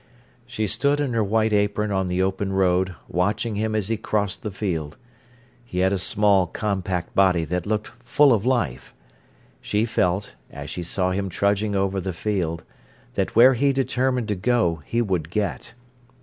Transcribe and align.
She 0.47 0.65
stood 0.65 0.99
in 0.99 1.13
her 1.13 1.23
white 1.23 1.53
apron 1.53 1.91
on 1.91 2.07
the 2.07 2.23
open 2.23 2.53
road, 2.53 2.95
watching 3.07 3.53
him 3.55 3.75
as 3.75 3.89
he 3.89 3.97
crossed 3.97 4.41
the 4.41 4.49
field. 4.49 4.97
He 5.63 5.77
had 5.77 5.93
a 5.93 5.99
small, 5.99 6.47
compact 6.47 7.13
body 7.13 7.45
that 7.45 7.67
looked 7.67 7.89
full 8.03 8.33
of 8.33 8.43
life. 8.43 8.95
She 9.61 9.85
felt, 9.85 10.33
as 10.49 10.71
she 10.71 10.81
saw 10.81 11.11
him 11.11 11.29
trudging 11.29 11.75
over 11.75 12.01
the 12.01 12.13
field, 12.13 12.63
that 13.13 13.35
where 13.35 13.53
he 13.53 13.71
determined 13.71 14.27
to 14.29 14.35
go 14.35 14.81
he 14.85 15.03
would 15.03 15.29
get. 15.29 15.75